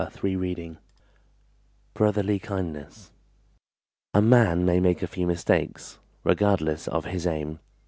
[1.93, 3.11] _Brotherly Kindness
[4.15, 7.59] A man may make a few mistakes, Regardless of his aim.